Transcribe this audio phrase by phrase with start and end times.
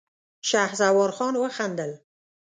[0.49, 1.91] شهسوار خان وخندل.